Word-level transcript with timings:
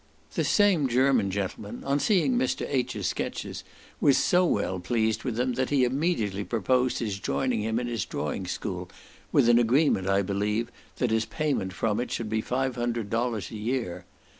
This 0.33 0.49
same 0.49 0.87
German 0.87 1.29
gentleman, 1.29 1.83
on 1.83 1.99
seeing 1.99 2.35
Mr. 2.35 2.65
H.'s 2.67 3.05
sketches, 3.05 3.63
was 3.99 4.17
so 4.17 4.47
well 4.47 4.79
pleased 4.79 5.23
with 5.23 5.35
them, 5.35 5.53
that 5.53 5.69
he 5.69 5.83
immediately 5.83 6.43
proposed 6.43 6.97
his 6.97 7.19
joining 7.19 7.61
him 7.61 7.77
in 7.79 7.85
his 7.85 8.03
drawing 8.05 8.47
school, 8.47 8.89
with 9.31 9.47
an 9.47 9.59
agreement, 9.59 10.07
I 10.09 10.23
believe 10.23 10.71
that 10.95 11.11
his 11.11 11.25
payment 11.25 11.73
from 11.73 11.99
it 11.99 12.09
should 12.09 12.29
be 12.31 12.41
five 12.41 12.77
hundred 12.77 13.11
dollars 13.11 13.51
a 13.51 13.55
year. 13.55 14.05